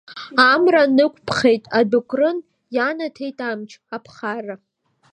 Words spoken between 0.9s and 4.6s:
нықәԥхеит, адәыкрын ианаҭеит амч, аԥхарра.